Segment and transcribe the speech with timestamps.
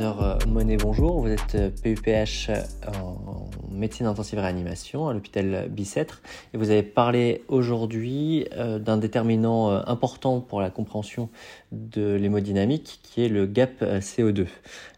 [0.00, 1.20] René, bonjour.
[1.20, 2.50] Vous êtes PUPH
[3.00, 6.20] en médecine intensive réanimation à l'hôpital Bicêtre
[6.52, 11.28] et vous avez parlé aujourd'hui d'un déterminant important pour la compréhension
[11.70, 14.46] de l'hémodynamique qui est le gap CO2.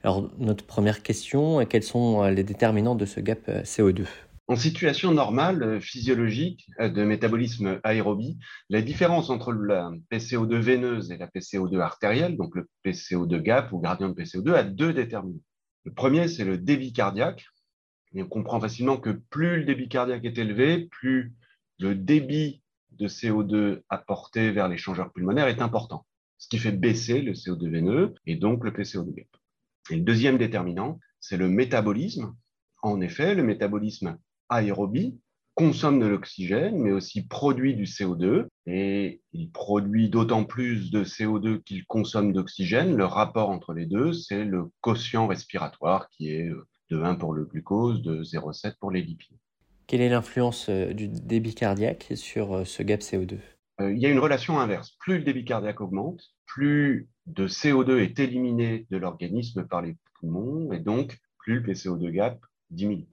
[0.03, 4.07] Alors notre première question, quels sont les déterminants de ce gap CO2
[4.49, 11.11] en situation normale, euh, physiologique, euh, de métabolisme aérobie, la différence entre la PCO2 veineuse
[11.11, 15.41] et la PCO2 artérielle, donc le PCO2 gap ou gradient de PCO2, a deux déterminants.
[15.85, 17.47] Le premier, c'est le débit cardiaque.
[18.15, 21.35] On comprend facilement que plus le débit cardiaque est élevé, plus
[21.79, 26.07] le débit de CO2 apporté vers l'échangeur pulmonaire est important,
[26.39, 29.27] ce qui fait baisser le CO2 veineux et donc le PCO2 gap.
[29.91, 32.35] Et le deuxième déterminant, c'est le métabolisme.
[32.83, 34.17] En effet, le métabolisme
[34.49, 35.19] aérobie,
[35.55, 38.47] consomme de l'oxygène, mais aussi produit du CO2.
[38.67, 42.97] Et il produit d'autant plus de CO2 qu'il consomme d'oxygène.
[42.97, 46.51] Le rapport entre les deux, c'est le quotient respiratoire qui est
[46.91, 49.39] de 1 pour le glucose, de 0,7 pour les lipides.
[49.87, 53.39] Quelle est l'influence euh, du débit cardiaque sur euh, ce gap CO2
[53.81, 54.97] euh, Il y a une relation inverse.
[54.99, 60.73] Plus le débit cardiaque augmente, plus de CO2 est éliminé de l'organisme par les poumons,
[60.73, 62.41] et donc plus le PCO2 gap
[62.71, 63.07] diminue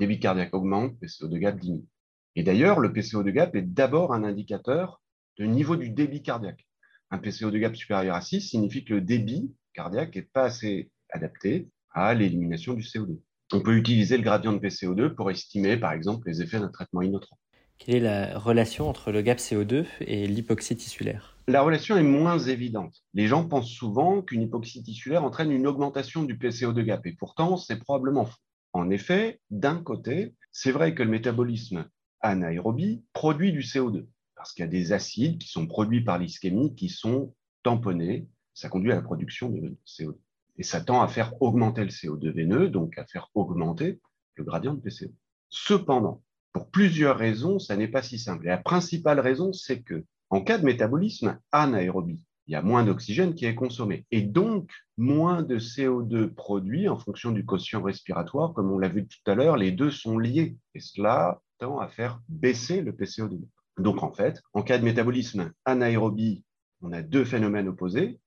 [0.00, 1.86] débit cardiaque augmente, PCO2 gap diminue.
[2.34, 5.02] Et d'ailleurs, le PCO2 gap est d'abord un indicateur
[5.38, 6.66] de niveau du débit cardiaque.
[7.10, 11.68] Un PCO2 gap supérieur à 6 signifie que le débit cardiaque n'est pas assez adapté
[11.92, 13.18] à l'élimination du CO2.
[13.52, 17.02] On peut utiliser le gradient de PCO2 pour estimer, par exemple, les effets d'un traitement
[17.02, 17.36] inotrant.
[17.76, 21.36] Quelle est la relation entre le gap CO2 et l'hypoxie tissulaire?
[21.46, 22.94] La relation est moins évidente.
[23.12, 27.58] Les gens pensent souvent qu'une hypoxie tissulaire entraîne une augmentation du PCO2 gap, et pourtant,
[27.58, 28.38] c'est probablement faux.
[28.72, 31.88] En effet, d'un côté, c'est vrai que le métabolisme
[32.20, 36.74] anaérobie produit du CO2, parce qu'il y a des acides qui sont produits par l'ischémie
[36.74, 38.28] qui sont tamponnés.
[38.54, 40.16] Ça conduit à la production de CO2.
[40.58, 44.00] Et ça tend à faire augmenter le CO2 veineux, donc à faire augmenter
[44.34, 45.12] le gradient de PCO.
[45.48, 46.22] Cependant,
[46.52, 48.46] pour plusieurs raisons, ça n'est pas si simple.
[48.46, 52.82] Et la principale raison, c'est que en cas de métabolisme anaérobie, il y a moins
[52.82, 58.54] d'oxygène qui est consommé et donc moins de CO2 produit en fonction du quotient respiratoire.
[58.54, 61.86] Comme on l'a vu tout à l'heure, les deux sont liés et cela tend à
[61.86, 63.40] faire baisser le PCO2.
[63.78, 66.42] Donc en fait, en cas de métabolisme anaérobie,
[66.80, 68.18] on a deux phénomènes opposés.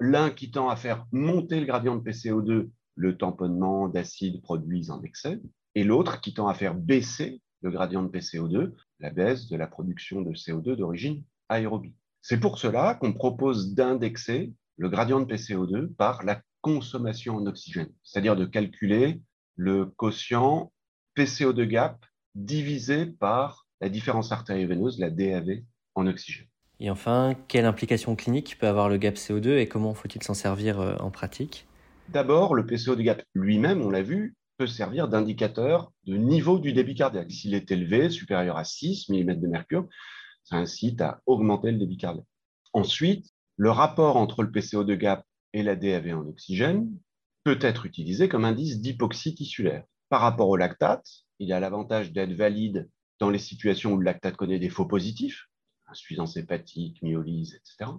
[0.00, 5.02] L'un qui tend à faire monter le gradient de PCO2, le tamponnement d'acides produits en
[5.02, 5.42] excès,
[5.74, 9.66] et l'autre qui tend à faire baisser le gradient de PCO2, la baisse de la
[9.66, 11.97] production de CO2 d'origine aérobie.
[12.22, 17.92] C'est pour cela qu'on propose d'indexer le gradient de PCO2 par la consommation en oxygène,
[18.02, 19.20] c'est-à-dire de calculer
[19.56, 20.72] le quotient
[21.16, 25.62] PCO2 gap divisé par la différence artério-veineuse, la DAV,
[25.94, 26.46] en oxygène.
[26.80, 30.80] Et enfin, quelle implication clinique peut avoir le gap CO2 et comment faut-il s'en servir
[30.80, 31.66] euh, en pratique?
[32.08, 36.94] D'abord, le PCO2 gap lui-même, on l'a vu, peut servir d'indicateur de niveau du débit
[36.94, 37.30] cardiaque.
[37.30, 39.88] S'il est élevé, supérieur à 6 mm de mercure,
[40.48, 42.24] ça incite à augmenter le débit cardiaque.
[42.72, 46.90] Ensuite, le rapport entre le PCO2 gap et la DAV en oxygène
[47.44, 49.84] peut être utilisé comme indice d'hypoxie tissulaire.
[50.08, 51.06] Par rapport au lactate,
[51.38, 52.88] il a l'avantage d'être valide
[53.18, 55.48] dans les situations où le lactate connaît des faux positifs,
[55.86, 57.90] insuffisance hépatique, myolyse, etc.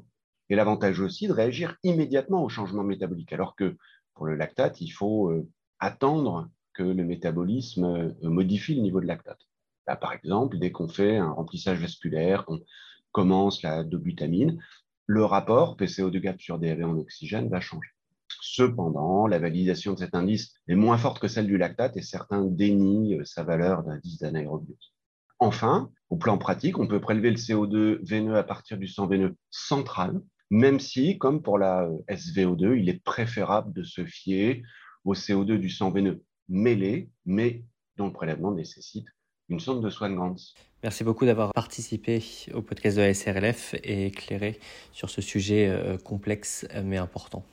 [0.50, 3.78] Et l'avantage aussi de réagir immédiatement au changement métabolique, alors que
[4.16, 5.48] pour le lactate, il faut euh,
[5.80, 9.49] attendre que le métabolisme euh, modifie le niveau de lactate.
[9.90, 12.60] Bah, par exemple, dès qu'on fait un remplissage vasculaire, qu'on
[13.12, 14.62] commence la dobutamine,
[15.08, 17.90] le rapport PCO2 gap sur DAV en oxygène va changer.
[18.40, 22.44] Cependant, la validation de cet indice est moins forte que celle du lactate et certains
[22.44, 24.94] dénient euh, sa valeur d'indice d'anaérobiose.
[25.40, 29.36] Enfin, au plan pratique, on peut prélever le CO2 veineux à partir du sang veineux
[29.50, 34.62] central, même si, comme pour la euh, SVO2, il est préférable de se fier
[35.04, 37.64] au CO2 du sang veineux mêlé, mais
[37.98, 39.08] dont le prélèvement nécessite
[39.50, 39.90] une sonde de
[40.84, 42.24] Merci beaucoup d'avoir participé
[42.54, 44.60] au podcast de la SRLF et éclairé
[44.94, 47.44] sur ce sujet euh, complexe mais important.